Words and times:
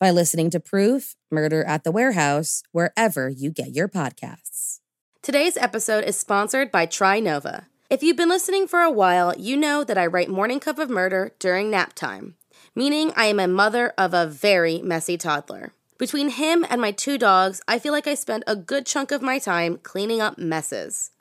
by 0.00 0.10
listening 0.10 0.50
to 0.50 0.60
Proof 0.60 1.14
Murder 1.30 1.64
at 1.64 1.84
the 1.84 1.92
Warehouse 1.92 2.62
wherever 2.72 3.28
you 3.28 3.50
get 3.50 3.74
your 3.74 3.88
podcasts. 3.88 4.80
Today's 5.22 5.56
episode 5.56 6.04
is 6.04 6.16
sponsored 6.16 6.70
by 6.70 6.86
Trinova. 6.86 7.66
If 7.90 8.02
you've 8.02 8.16
been 8.16 8.28
listening 8.28 8.66
for 8.66 8.80
a 8.80 8.90
while, 8.90 9.34
you 9.38 9.56
know 9.56 9.84
that 9.84 9.98
I 9.98 10.06
write 10.06 10.28
Morning 10.28 10.60
Cup 10.60 10.78
of 10.78 10.90
Murder 10.90 11.32
during 11.38 11.70
nap 11.70 11.94
time 11.94 12.36
meaning 12.74 13.12
I 13.16 13.26
am 13.26 13.38
a 13.38 13.48
mother 13.48 13.92
of 13.96 14.14
a 14.14 14.26
very 14.26 14.80
messy 14.82 15.16
toddler. 15.16 15.72
Between 15.96 16.30
him 16.30 16.66
and 16.68 16.80
my 16.80 16.90
two 16.90 17.18
dogs, 17.18 17.62
I 17.68 17.78
feel 17.78 17.92
like 17.92 18.06
I 18.06 18.14
spend 18.14 18.44
a 18.46 18.56
good 18.56 18.84
chunk 18.84 19.12
of 19.12 19.22
my 19.22 19.38
time 19.38 19.78
cleaning 19.82 20.20
up 20.20 20.38
messes. 20.38 21.12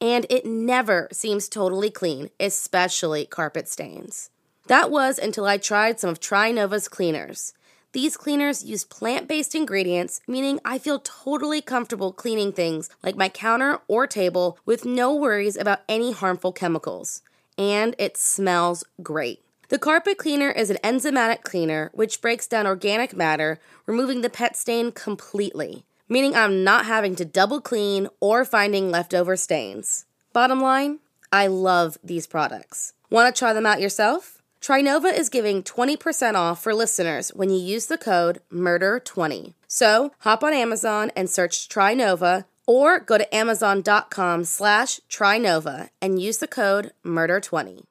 And 0.00 0.26
it 0.30 0.46
never 0.46 1.08
seems 1.12 1.48
totally 1.48 1.90
clean, 1.90 2.30
especially 2.40 3.26
carpet 3.26 3.68
stains. 3.68 4.30
That 4.68 4.90
was 4.90 5.18
until 5.18 5.44
I 5.44 5.58
tried 5.58 6.00
some 6.00 6.10
of 6.10 6.18
Trinova's 6.18 6.88
cleaners. 6.88 7.52
These 7.92 8.16
cleaners 8.16 8.64
use 8.64 8.84
plant 8.84 9.28
based 9.28 9.54
ingredients, 9.54 10.22
meaning 10.26 10.60
I 10.64 10.78
feel 10.78 11.00
totally 11.00 11.60
comfortable 11.60 12.12
cleaning 12.12 12.52
things 12.52 12.88
like 13.02 13.16
my 13.16 13.28
counter 13.28 13.80
or 13.86 14.06
table 14.06 14.58
with 14.64 14.86
no 14.86 15.14
worries 15.14 15.58
about 15.58 15.82
any 15.88 16.12
harmful 16.12 16.52
chemicals. 16.52 17.20
And 17.58 17.94
it 17.98 18.16
smells 18.16 18.82
great. 19.02 19.44
The 19.68 19.78
carpet 19.78 20.16
cleaner 20.16 20.50
is 20.50 20.70
an 20.70 20.78
enzymatic 20.82 21.42
cleaner 21.42 21.90
which 21.92 22.22
breaks 22.22 22.46
down 22.46 22.66
organic 22.66 23.14
matter, 23.14 23.60
removing 23.86 24.22
the 24.22 24.30
pet 24.30 24.56
stain 24.56 24.92
completely, 24.92 25.84
meaning 26.08 26.34
I'm 26.34 26.64
not 26.64 26.86
having 26.86 27.14
to 27.16 27.26
double 27.26 27.60
clean 27.60 28.08
or 28.20 28.46
finding 28.46 28.90
leftover 28.90 29.36
stains. 29.36 30.06
Bottom 30.32 30.62
line, 30.62 31.00
I 31.30 31.46
love 31.46 31.98
these 32.02 32.26
products. 32.26 32.94
Want 33.10 33.34
to 33.34 33.38
try 33.38 33.52
them 33.52 33.66
out 33.66 33.82
yourself? 33.82 34.41
Trinova 34.62 35.12
is 35.12 35.28
giving 35.28 35.64
20% 35.64 36.36
off 36.36 36.62
for 36.62 36.72
listeners 36.72 37.30
when 37.30 37.50
you 37.50 37.58
use 37.58 37.86
the 37.86 37.98
code 37.98 38.40
MURDER20. 38.52 39.54
So 39.66 40.12
hop 40.20 40.44
on 40.44 40.54
Amazon 40.54 41.10
and 41.16 41.28
search 41.28 41.68
Trinova 41.68 42.44
or 42.64 43.00
go 43.00 43.18
to 43.18 43.34
amazon.com 43.34 44.44
slash 44.44 45.00
Trinova 45.10 45.88
and 46.00 46.22
use 46.22 46.38
the 46.38 46.46
code 46.46 46.92
MURDER20. 47.04 47.82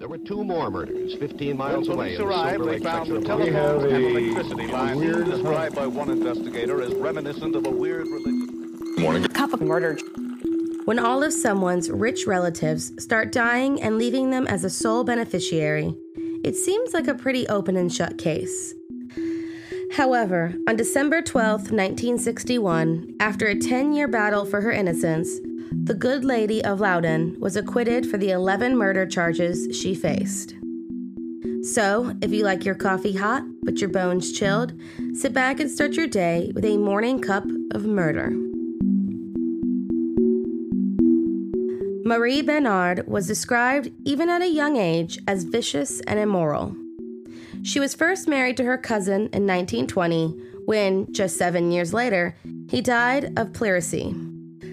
There 0.00 0.08
were 0.08 0.18
two 0.18 0.42
more 0.42 0.68
murders 0.68 1.14
15 1.14 1.56
miles 1.56 1.88
when 1.88 1.96
away. 1.96 2.16
police 2.16 2.20
arrived, 2.20 2.64
they 2.64 2.78
found 2.80 3.08
the 3.08 3.20
telephone 3.20 3.94
and 3.94 4.04
electricity 4.04 4.66
lines 4.66 5.30
described 5.30 5.76
by 5.76 5.86
one 5.86 6.10
investigator 6.10 6.82
as 6.82 6.92
reminiscent 6.92 7.54
of 7.54 7.64
a 7.66 7.70
weird 7.70 8.08
religion. 8.08 8.98
Morning. 8.98 9.24
Cup 9.28 9.52
of 9.52 9.60
murder. 9.60 9.96
When 10.84 10.98
all 10.98 11.22
of 11.22 11.32
someone's 11.32 11.90
rich 11.90 12.26
relatives 12.26 12.92
start 13.02 13.32
dying 13.32 13.80
and 13.80 13.96
leaving 13.96 14.30
them 14.30 14.46
as 14.46 14.64
a 14.64 14.70
sole 14.70 15.02
beneficiary, 15.02 15.94
it 16.44 16.56
seems 16.56 16.92
like 16.92 17.08
a 17.08 17.14
pretty 17.14 17.48
open 17.48 17.76
and 17.78 17.90
shut 17.90 18.18
case. 18.18 18.74
However, 19.92 20.54
on 20.68 20.76
December 20.76 21.22
12, 21.22 21.70
1961, 21.70 23.14
after 23.18 23.46
a 23.46 23.58
10 23.58 23.94
year 23.94 24.08
battle 24.08 24.44
for 24.44 24.60
her 24.60 24.72
innocence, 24.72 25.30
the 25.72 25.94
good 25.94 26.22
lady 26.22 26.62
of 26.62 26.80
Loudun 26.80 27.38
was 27.40 27.56
acquitted 27.56 28.04
for 28.04 28.18
the 28.18 28.30
11 28.30 28.76
murder 28.76 29.06
charges 29.06 29.74
she 29.74 29.94
faced. 29.94 30.54
So, 31.62 32.14
if 32.20 32.30
you 32.30 32.44
like 32.44 32.66
your 32.66 32.74
coffee 32.74 33.14
hot 33.14 33.42
but 33.62 33.80
your 33.80 33.88
bones 33.88 34.32
chilled, 34.32 34.74
sit 35.14 35.32
back 35.32 35.60
and 35.60 35.70
start 35.70 35.94
your 35.94 36.08
day 36.08 36.52
with 36.54 36.66
a 36.66 36.76
morning 36.76 37.22
cup 37.22 37.44
of 37.70 37.86
murder. 37.86 38.34
Marie 42.06 42.42
Besnard 42.42 43.08
was 43.08 43.26
described, 43.26 43.90
even 44.04 44.28
at 44.28 44.42
a 44.42 44.46
young 44.46 44.76
age, 44.76 45.18
as 45.26 45.44
vicious 45.44 46.00
and 46.02 46.18
immoral. 46.18 46.76
She 47.62 47.80
was 47.80 47.94
first 47.94 48.28
married 48.28 48.58
to 48.58 48.64
her 48.64 48.76
cousin 48.76 49.30
in 49.32 49.46
1920 49.46 50.38
when, 50.66 51.10
just 51.14 51.38
seven 51.38 51.72
years 51.72 51.94
later, 51.94 52.36
he 52.68 52.82
died 52.82 53.32
of 53.38 53.54
pleurisy. 53.54 54.12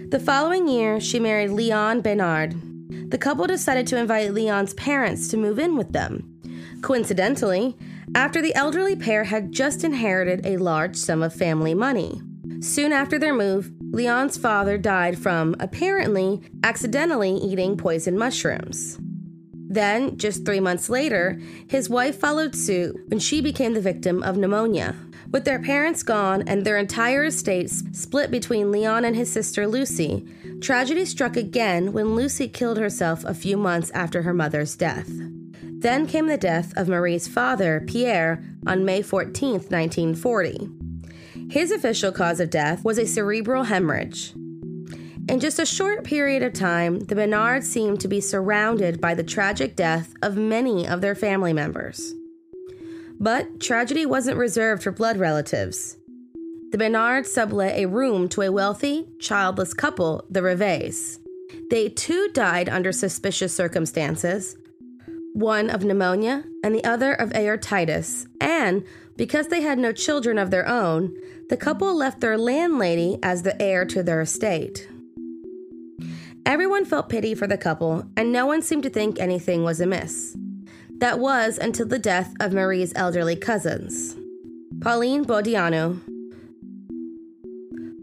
The 0.09 0.19
following 0.19 0.68
year, 0.68 1.00
she 1.00 1.22
married 1.22 1.52
Leon 1.52 2.02
Besnard. 2.02 3.09
The 3.12 3.18
couple 3.18 3.48
decided 3.48 3.88
to 3.88 3.98
invite 3.98 4.34
Leon's 4.34 4.74
parents 4.74 5.30
to 5.30 5.38
move 5.38 5.58
in 5.58 5.78
with 5.78 5.94
them. 5.94 6.38
Coincidentally, 6.81 7.78
after 8.13 8.42
the 8.42 8.53
elderly 8.56 8.98
pair 8.98 9.24
had 9.24 9.53
just 9.53 9.86
inherited 9.86 10.46
a 10.46 10.58
large 10.58 10.98
sum 10.98 11.24
of 11.24 11.34
family 11.34 11.75
money. 11.75 12.22
Soon 12.59 12.92
after 12.92 13.18
their 13.18 13.34
move, 13.34 13.72
Leon's 13.91 14.38
father 14.38 14.78
died 14.78 15.19
from, 15.19 15.53
apparently, 15.59 16.41
accidentally 16.63 17.31
eating 17.31 17.75
poison 17.75 18.18
mushrooms. 18.18 18.97
Then, 19.53 20.18
just 20.18 20.46
three 20.46 20.59
months 20.62 20.90
later, 20.90 21.40
his 21.68 21.90
wife 21.90 22.18
followed 22.18 22.56
suit 22.56 22.96
when 23.07 23.19
she 23.19 23.41
became 23.41 23.74
the 23.74 23.81
victim 23.81 24.24
of 24.24 24.38
pneumonia. 24.38 24.96
With 25.30 25.46
their 25.46 25.59
parents 25.59 26.03
gone 26.03 26.44
and 26.47 26.66
their 26.66 26.78
entire 26.78 27.25
estates 27.25 27.84
split 27.94 28.31
between 28.31 28.72
Leon 28.72 29.06
and 29.06 29.16
his 29.16 29.31
sister 29.31 29.68
Lucy, 29.68 30.25
tragedy 30.62 31.06
struck 31.06 31.38
again 31.38 31.94
when 31.94 32.16
Lucy 32.16 32.47
killed 32.47 32.78
herself 32.78 33.24
a 33.25 33.34
few 33.34 33.56
months 33.57 33.91
after 33.91 34.22
her 34.22 34.34
mother's 34.34 34.75
death. 34.75 35.09
Then 35.62 36.06
came 36.06 36.28
the 36.28 36.38
death 36.38 36.74
of 36.78 36.88
Marie's 36.88 37.28
father, 37.28 37.84
Pierre, 37.88 38.44
on 38.68 38.85
May 38.85 39.01
14, 39.01 39.53
1940. 39.53 40.81
His 41.51 41.69
official 41.69 42.13
cause 42.13 42.39
of 42.39 42.50
death 42.50 42.81
was 42.85 42.97
a 42.97 43.06
cerebral 43.06 43.63
hemorrhage. 43.63 44.31
In 45.27 45.42
just 45.42 45.59
a 45.59 45.65
short 45.65 46.06
period 46.06 46.44
of 46.44 46.53
time, 46.53 47.01
the 47.01 47.13
Besnards 47.13 47.65
seemed 47.65 48.00
to 48.00 48.07
be 48.07 48.21
surrounded 48.21 49.01
by 49.01 49.15
the 49.15 49.24
tragic 49.24 49.75
death 49.75 50.13
of 50.21 50.38
many 50.38 50.88
of 50.88 51.01
their 51.01 51.13
family 51.13 51.51
members. 51.51 52.13
But 53.19 53.59
tragedy 53.59 54.06
wasn't 54.06 54.38
reserved 54.38 54.81
for 54.81 54.94
blood 54.94 55.18
relatives. 55.18 55.98
The 56.71 56.77
Besnards 56.77 57.27
sublet 57.27 57.77
a 57.77 57.86
room 57.88 58.30
to 58.30 58.44
a 58.44 58.51
wealthy, 58.51 59.09
childless 59.19 59.74
couple, 59.74 60.24
the 60.30 60.42
Rives. 60.42 61.19
They 61.69 61.89
too 61.89 62.30
died 62.31 62.69
under 62.69 62.94
suspicious 62.94 63.54
circumstances, 63.54 64.56
one 65.33 65.69
of 65.69 65.83
pneumonia 65.83 66.45
and 66.63 66.74
the 66.74 66.86
other 66.86 67.13
of 67.13 67.31
aortitis, 67.31 68.25
and 68.39 68.86
because 69.21 69.50
they 69.50 69.62
had 69.62 69.77
no 69.77 69.91
children 69.91 70.39
of 70.39 70.50
their 70.50 70.68
own, 70.68 71.15
the 71.50 71.56
couple 71.56 71.94
left 71.95 72.21
their 72.21 72.39
landlady 72.39 73.19
as 73.21 73.44
the 73.44 73.62
heir 73.62 73.85
to 73.85 74.01
their 74.01 74.19
estate. 74.19 74.89
Everyone 76.44 76.85
felt 76.85 77.07
pity 77.07 77.35
for 77.35 77.45
the 77.45 77.56
couple, 77.56 78.03
and 78.18 78.31
no 78.31 78.47
one 78.47 78.63
seemed 78.63 78.81
to 78.81 78.89
think 78.89 79.19
anything 79.19 79.63
was 79.63 79.79
amiss. 79.79 80.35
That 80.97 81.19
was 81.19 81.59
until 81.59 81.85
the 81.85 82.00
death 82.00 82.33
of 82.39 82.51
Marie's 82.51 82.94
elderly 82.95 83.35
cousins. 83.35 84.15
Pauline 84.79 85.23
Bodineau. 85.23 86.01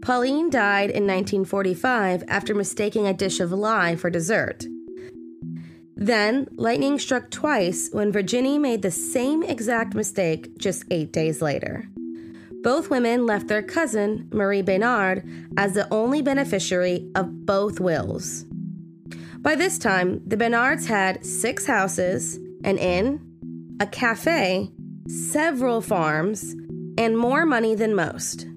Pauline 0.01 0.49
died 0.49 0.89
in 0.89 1.05
1945 1.05 2.23
after 2.29 2.55
mistaking 2.55 3.07
a 3.07 3.13
dish 3.13 3.41
of 3.41 3.51
lye 3.51 3.97
for 3.97 4.09
dessert. 4.09 4.63
Then, 5.99 6.47
lightning 6.55 6.97
struck 6.97 7.29
twice 7.29 7.89
when 7.91 8.13
Virginie 8.13 8.57
made 8.57 8.83
the 8.83 8.89
same 8.89 9.43
exact 9.43 9.93
mistake 9.93 10.57
just 10.57 10.85
eight 10.89 11.11
days 11.11 11.41
later. 11.41 11.89
Both 12.63 12.89
women 12.89 13.25
left 13.25 13.49
their 13.49 13.61
cousin, 13.61 14.29
Marie 14.31 14.63
Besnard, 14.63 15.27
as 15.57 15.73
the 15.73 15.93
only 15.93 16.21
beneficiary 16.21 17.11
of 17.15 17.45
both 17.45 17.81
wills. 17.81 18.45
By 19.39 19.55
this 19.55 19.77
time, 19.77 20.21
the 20.25 20.37
Besnards 20.37 20.85
had 20.85 21.25
six 21.25 21.65
houses, 21.65 22.37
an 22.63 22.77
inn, 22.77 23.75
a 23.81 23.85
cafe, 23.85 24.71
several 25.09 25.81
farms, 25.81 26.55
and 26.97 27.17
more 27.17 27.45
money 27.45 27.75
than 27.75 27.93
most. 27.93 28.47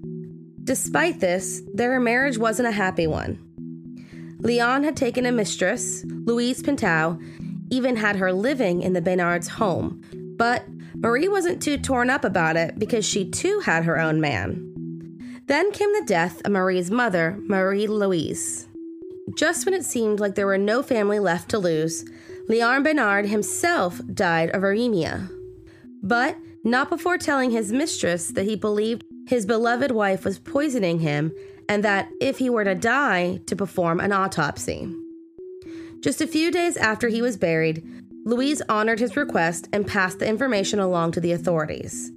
Despite 0.62 1.18
this, 1.18 1.60
their 1.74 1.98
marriage 1.98 2.38
wasn't 2.38 2.68
a 2.68 2.72
happy 2.72 3.08
one. 3.08 3.51
Leon 4.42 4.82
had 4.82 4.96
taken 4.96 5.24
a 5.24 5.32
mistress, 5.32 6.04
Louise 6.04 6.62
Pintou, 6.62 7.20
even 7.70 7.94
had 7.96 8.16
her 8.16 8.32
living 8.32 8.82
in 8.82 8.92
the 8.92 9.00
Besnards' 9.00 9.48
home, 9.48 10.02
but 10.36 10.64
Marie 10.96 11.28
wasn't 11.28 11.62
too 11.62 11.78
torn 11.78 12.10
up 12.10 12.24
about 12.24 12.56
it 12.56 12.76
because 12.78 13.04
she 13.04 13.30
too 13.30 13.60
had 13.60 13.84
her 13.84 14.00
own 14.00 14.20
man. 14.20 14.68
Then 15.46 15.70
came 15.70 15.92
the 15.92 16.04
death 16.06 16.42
of 16.44 16.52
Marie's 16.52 16.90
mother, 16.90 17.38
Marie 17.42 17.86
Louise. 17.86 18.66
Just 19.36 19.64
when 19.64 19.74
it 19.74 19.84
seemed 19.84 20.18
like 20.18 20.34
there 20.34 20.46
were 20.46 20.58
no 20.58 20.82
family 20.82 21.20
left 21.20 21.48
to 21.50 21.58
lose, 21.58 22.04
Leon 22.48 22.82
Besnard 22.82 23.28
himself 23.28 24.00
died 24.12 24.50
of 24.50 24.64
anemia. 24.64 25.28
But 26.02 26.36
not 26.64 26.90
before 26.90 27.16
telling 27.16 27.52
his 27.52 27.72
mistress 27.72 28.28
that 28.28 28.44
he 28.44 28.56
believed 28.56 29.04
his 29.28 29.46
beloved 29.46 29.92
wife 29.92 30.24
was 30.24 30.40
poisoning 30.40 30.98
him 30.98 31.32
and 31.72 31.82
that 31.84 32.10
if 32.20 32.36
he 32.36 32.50
were 32.50 32.64
to 32.64 32.74
die, 32.74 33.40
to 33.46 33.56
perform 33.56 33.98
an 33.98 34.12
autopsy. 34.12 34.94
Just 36.00 36.20
a 36.20 36.26
few 36.26 36.50
days 36.50 36.76
after 36.76 37.08
he 37.08 37.22
was 37.22 37.38
buried, 37.38 37.82
Louise 38.26 38.60
honored 38.68 39.00
his 39.00 39.16
request 39.16 39.70
and 39.72 39.86
passed 39.86 40.18
the 40.18 40.28
information 40.28 40.78
along 40.78 41.12
to 41.12 41.20
the 41.20 41.32
authorities. 41.32 42.12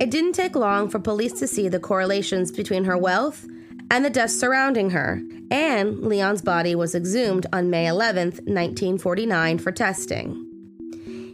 It 0.00 0.12
didn't 0.12 0.34
take 0.34 0.54
long 0.54 0.88
for 0.88 1.00
police 1.00 1.32
to 1.40 1.48
see 1.48 1.68
the 1.68 1.80
correlations 1.80 2.52
between 2.52 2.84
her 2.84 2.96
wealth 2.96 3.44
and 3.90 4.04
the 4.04 4.10
deaths 4.10 4.38
surrounding 4.38 4.90
her, 4.90 5.20
and 5.50 5.98
Leon's 6.02 6.42
body 6.42 6.76
was 6.76 6.94
exhumed 6.94 7.44
on 7.52 7.70
May 7.70 7.88
11, 7.88 8.28
1949, 8.44 9.58
for 9.58 9.72
testing. 9.72 10.46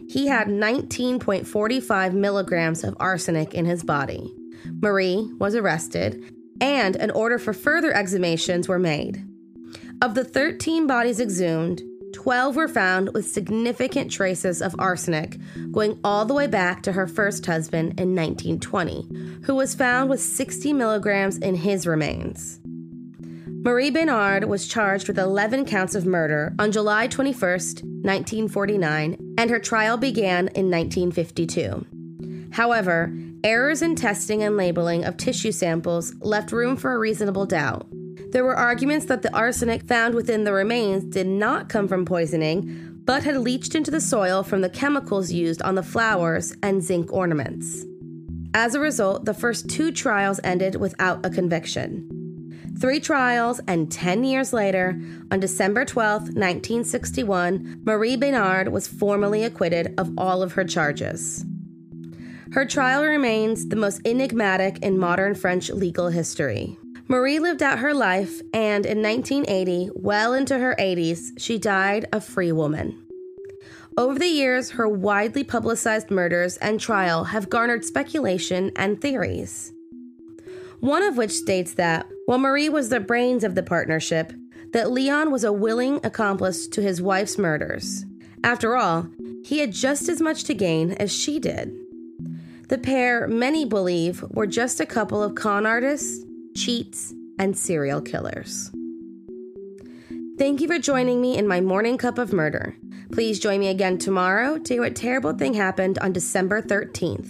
He 0.09 0.25
had 0.25 0.47
19.45 0.47 2.13
milligrams 2.13 2.83
of 2.83 2.97
arsenic 2.99 3.53
in 3.53 3.65
his 3.65 3.83
body. 3.83 4.33
Marie 4.81 5.29
was 5.37 5.53
arrested, 5.53 6.33
and 6.61 6.95
an 6.95 7.11
order 7.11 7.37
for 7.37 7.53
further 7.53 7.91
exhumations 7.91 8.67
were 8.67 8.79
made. 8.79 9.25
Of 10.01 10.15
the 10.15 10.23
13 10.23 10.87
bodies 10.87 11.19
exhumed, 11.19 11.81
12 12.13 12.55
were 12.55 12.67
found 12.67 13.13
with 13.13 13.27
significant 13.27 14.11
traces 14.11 14.61
of 14.61 14.75
arsenic, 14.77 15.37
going 15.71 15.99
all 16.03 16.25
the 16.25 16.33
way 16.33 16.47
back 16.47 16.83
to 16.83 16.91
her 16.93 17.07
first 17.07 17.45
husband 17.45 17.99
in 17.99 18.15
1920, 18.15 19.41
who 19.45 19.55
was 19.55 19.75
found 19.75 20.09
with 20.09 20.21
60 20.21 20.73
milligrams 20.73 21.37
in 21.37 21.55
his 21.55 21.87
remains. 21.87 22.59
Marie 23.63 23.91
Besnard 23.91 24.45
was 24.45 24.67
charged 24.67 25.07
with 25.07 25.17
11 25.17 25.65
counts 25.65 25.95
of 25.95 26.05
murder 26.05 26.53
on 26.59 26.71
July 26.71 27.07
21, 27.07 27.49
1949, 27.49 29.35
and 29.37 29.49
her 29.49 29.59
trial 29.59 29.95
began 29.95 30.49
in 30.49 30.69
1952. 30.69 31.85
However, 32.51 33.13
errors 33.43 33.81
in 33.81 33.95
testing 33.95 34.41
and 34.41 34.55
labeling 34.55 35.03
of 35.03 35.17
tissue 35.17 35.51
samples 35.51 36.13
left 36.21 36.51
room 36.51 36.77
for 36.77 36.93
a 36.93 36.97
reasonable 36.97 37.45
doubt. 37.45 37.87
There 38.31 38.43
were 38.43 38.55
arguments 38.55 39.05
that 39.07 39.21
the 39.21 39.35
arsenic 39.35 39.83
found 39.83 40.15
within 40.15 40.43
the 40.43 40.53
remains 40.53 41.03
did 41.03 41.27
not 41.27 41.69
come 41.69 41.87
from 41.87 42.05
poisoning, 42.05 43.01
but 43.05 43.23
had 43.23 43.37
leached 43.37 43.75
into 43.75 43.91
the 43.91 44.01
soil 44.01 44.43
from 44.43 44.61
the 44.61 44.69
chemicals 44.69 45.31
used 45.31 45.61
on 45.61 45.75
the 45.75 45.83
flowers 45.83 46.55
and 46.63 46.81
zinc 46.81 47.11
ornaments. 47.11 47.85
As 48.53 48.75
a 48.75 48.79
result, 48.79 49.25
the 49.25 49.33
first 49.33 49.69
two 49.69 49.91
trials 49.91 50.39
ended 50.43 50.75
without 50.75 51.25
a 51.25 51.29
conviction. 51.29 52.09
Three 52.79 52.99
trials, 52.99 53.61
and 53.67 53.91
10 53.91 54.23
years 54.23 54.51
later, 54.51 54.99
on 55.31 55.39
December 55.39 55.85
12, 55.85 56.21
1961, 56.21 57.81
Marie 57.83 58.17
Besnard 58.17 58.69
was 58.69 58.87
formally 58.87 59.43
acquitted 59.43 59.93
of 59.99 60.11
all 60.17 60.41
of 60.41 60.53
her 60.53 60.63
charges. 60.63 61.45
Her 62.53 62.65
trial 62.65 63.03
remains 63.03 63.67
the 63.67 63.75
most 63.75 64.01
enigmatic 64.05 64.77
in 64.83 64.99
modern 64.99 65.33
French 65.33 65.71
legal 65.71 66.09
history. 66.09 66.77
Marie 67.07 67.39
lived 67.39 67.63
out 67.63 67.79
her 67.79 67.95
life, 67.95 68.41
and 68.53 68.85
in 68.85 69.01
1980, 69.01 69.89
well 69.95 70.35
into 70.35 70.59
her 70.59 70.75
80s, 70.77 71.31
she 71.39 71.57
died 71.57 72.05
a 72.13 72.21
free 72.21 72.51
woman. 72.51 73.03
Over 73.97 74.19
the 74.19 74.27
years, 74.27 74.69
her 74.69 74.87
widely 74.87 75.43
publicized 75.43 76.11
murders 76.11 76.57
and 76.57 76.79
trial 76.79 77.23
have 77.23 77.49
garnered 77.49 77.85
speculation 77.85 78.71
and 78.75 79.01
theories. 79.01 79.73
One 80.79 81.01
of 81.01 81.17
which 81.17 81.31
states 81.31 81.73
that, 81.73 82.05
while 82.27 82.37
Marie 82.37 82.69
was 82.69 82.89
the 82.89 82.99
brains 82.99 83.43
of 83.43 83.55
the 83.55 83.63
partnership, 83.63 84.31
that 84.73 84.91
Leon 84.91 85.31
was 85.31 85.43
a 85.43 85.51
willing 85.51 85.99
accomplice 86.03 86.67
to 86.67 86.81
his 86.83 87.01
wife's 87.01 87.39
murders. 87.39 88.05
After 88.43 88.75
all, 88.75 89.07
he 89.43 89.57
had 89.57 89.71
just 89.71 90.07
as 90.07 90.21
much 90.21 90.43
to 90.43 90.53
gain 90.53 90.91
as 90.93 91.11
she 91.11 91.39
did. 91.39 91.82
The 92.73 92.79
pair, 92.79 93.27
many 93.27 93.65
believe, 93.65 94.25
were 94.31 94.47
just 94.47 94.79
a 94.79 94.87
couple 94.87 95.21
of 95.21 95.35
con 95.35 95.67
artists 95.67 96.25
cheats, 96.55 97.13
and 97.39 97.55
serial 97.55 98.01
killers. 98.01 98.71
Thank 100.39 100.59
you 100.59 100.67
for 100.67 100.79
joining 100.79 101.21
me 101.21 101.37
in 101.37 101.47
my 101.47 101.61
morning 101.61 101.99
cup 101.99 102.17
of 102.17 102.33
murder. 102.33 102.75
Please 103.11 103.39
join 103.39 103.59
me 103.59 103.67
again 103.67 103.99
tomorrow 103.99 104.57
to 104.57 104.73
hear 104.73 104.81
what 104.81 104.95
terrible 104.95 105.33
thing 105.33 105.53
happened 105.53 105.99
on 105.99 106.13
December 106.13 106.63
13th. 106.63 107.29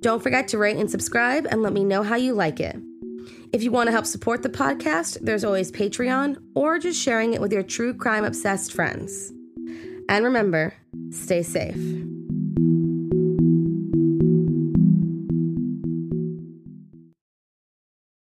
Don't 0.00 0.22
forget 0.22 0.48
to 0.48 0.58
rate 0.58 0.76
and 0.76 0.90
subscribe 0.90 1.46
and 1.48 1.62
let 1.62 1.72
me 1.72 1.84
know 1.84 2.02
how 2.02 2.16
you 2.16 2.34
like 2.34 2.58
it. 2.58 2.76
If 3.52 3.62
you 3.62 3.70
want 3.70 3.86
to 3.86 3.92
help 3.92 4.06
support 4.06 4.42
the 4.42 4.48
podcast, 4.48 5.18
there's 5.20 5.44
always 5.44 5.70
Patreon 5.70 6.36
or 6.56 6.80
just 6.80 7.00
sharing 7.00 7.32
it 7.32 7.40
with 7.40 7.52
your 7.52 7.62
true 7.62 7.94
crime 7.94 8.24
obsessed 8.24 8.72
friends. 8.72 9.32
And 10.08 10.24
remember, 10.24 10.74
stay 11.10 11.42
safe. 11.44 11.76